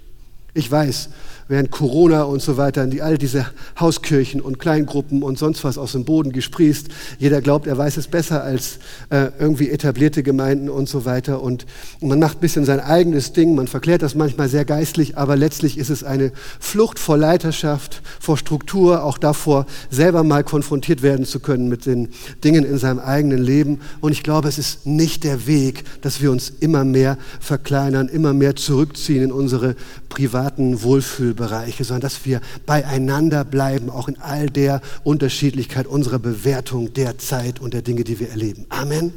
[0.54, 1.08] Ich weiß,
[1.52, 3.46] während Corona und so weiter, die, all diese
[3.78, 6.88] Hauskirchen und Kleingruppen und sonst was aus dem Boden gesprießt.
[7.20, 11.42] Jeder glaubt, er weiß es besser als äh, irgendwie etablierte Gemeinden und so weiter.
[11.42, 11.66] Und,
[12.00, 15.78] man macht ein bisschen sein eigenes Ding, man verklärt das manchmal sehr geistlich, aber letztlich
[15.78, 21.42] ist es eine Flucht vor Leiterschaft, vor Struktur, auch davor, selber mal konfrontiert werden zu
[21.42, 22.10] können mit den
[22.46, 23.82] Dingen in seinem eigenen Leben.
[24.00, 28.34] Und ich glaube, es ist nicht der Weg, dass wir uns immer mehr verkleinern, immer
[28.34, 29.76] mehr zurückziehen in unsere
[30.08, 31.41] privaten Wohlfühlbereiche,
[31.86, 37.74] sondern dass wir beieinander bleiben, auch in all der Unterschiedlichkeit unserer Bewertung der Zeit und
[37.74, 38.66] der Dinge, die wir erleben.
[38.70, 39.14] Amen.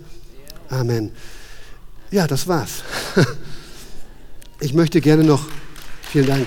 [0.69, 1.11] Amen.
[2.11, 2.83] Ja, das war's.
[4.61, 5.45] Ich möchte gerne noch,
[6.11, 6.47] vielen Dank.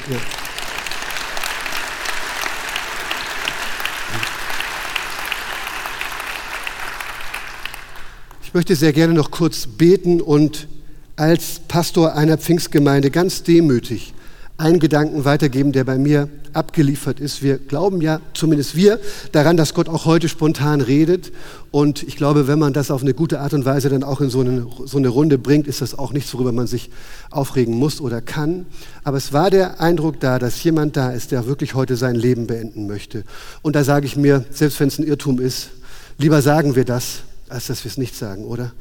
[8.43, 10.67] Ich möchte sehr gerne noch kurz beten und
[11.15, 14.13] als Pastor einer Pfingstgemeinde ganz demütig
[14.57, 17.43] einen Gedanken weitergeben, der bei mir abgeliefert ist.
[17.43, 18.99] Wir glauben ja, zumindest wir,
[19.31, 21.31] daran, dass Gott auch heute spontan redet.
[21.69, 24.31] Und ich glaube, wenn man das auf eine gute Art und Weise dann auch in
[24.31, 26.89] so eine, so eine Runde bringt, ist das auch nichts, worüber man sich
[27.29, 28.65] aufregen muss oder kann.
[29.03, 32.47] Aber es war der Eindruck da, dass jemand da ist, der wirklich heute sein Leben
[32.47, 33.25] beenden möchte.
[33.61, 35.69] Und da sage ich mir, selbst wenn es ein Irrtum ist,
[36.17, 38.71] lieber sagen wir das, als dass wir es nicht sagen, oder?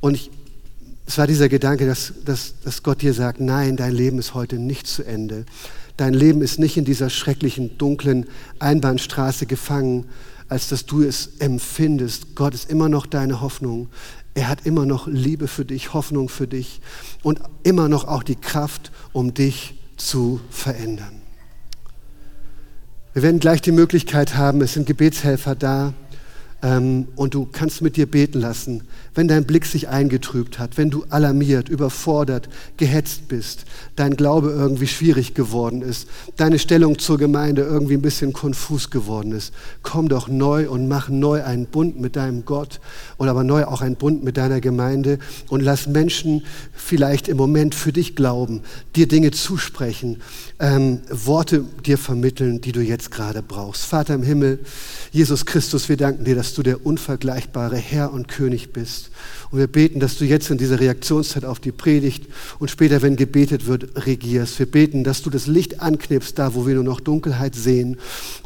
[0.00, 0.30] Und ich
[1.06, 4.58] es war dieser Gedanke, dass, dass, dass Gott dir sagt, nein, dein Leben ist heute
[4.58, 5.44] nicht zu Ende.
[5.96, 8.26] Dein Leben ist nicht in dieser schrecklichen, dunklen
[8.58, 10.06] Einbahnstraße gefangen,
[10.48, 12.34] als dass du es empfindest.
[12.34, 13.88] Gott ist immer noch deine Hoffnung.
[14.34, 16.80] Er hat immer noch Liebe für dich, Hoffnung für dich
[17.22, 21.20] und immer noch auch die Kraft, um dich zu verändern.
[23.12, 25.94] Wir werden gleich die Möglichkeit haben, es sind Gebetshelfer da
[26.64, 28.82] ähm, und du kannst mit dir beten lassen
[29.14, 33.64] wenn dein Blick sich eingetrübt hat, wenn du alarmiert, überfordert, gehetzt bist,
[33.96, 39.32] dein Glaube irgendwie schwierig geworden ist, deine Stellung zur Gemeinde irgendwie ein bisschen konfus geworden
[39.32, 42.80] ist, komm doch neu und mach neu einen Bund mit deinem Gott
[43.18, 45.18] oder aber neu auch einen Bund mit deiner Gemeinde
[45.48, 48.62] und lass Menschen vielleicht im Moment für dich glauben,
[48.96, 50.20] dir Dinge zusprechen,
[50.58, 53.84] ähm, Worte dir vermitteln, die du jetzt gerade brauchst.
[53.84, 54.58] Vater im Himmel,
[55.12, 59.10] Jesus Christus, wir danken dir, dass dass du der unvergleichbare Herr und König bist.
[59.50, 62.26] Und wir beten, dass du jetzt in dieser Reaktionszeit auf die Predigt
[62.60, 64.60] und später, wenn gebetet wird, regierst.
[64.60, 67.96] Wir beten, dass du das Licht anknipst, da wo wir nur noch Dunkelheit sehen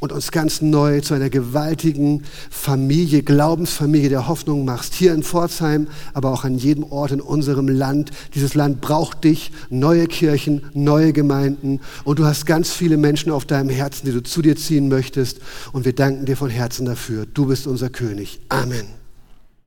[0.01, 4.95] und uns ganz neu zu einer gewaltigen Familie, Glaubensfamilie der Hoffnung machst.
[4.95, 8.11] Hier in Pforzheim, aber auch an jedem Ort in unserem Land.
[8.35, 11.81] Dieses Land braucht dich, neue Kirchen, neue Gemeinden.
[12.05, 15.41] Und du hast ganz viele Menschen auf deinem Herzen, die du zu dir ziehen möchtest.
[15.73, 17.27] Und wir danken dir von Herzen dafür.
[17.27, 18.39] Du bist unser König.
[18.49, 18.87] Amen.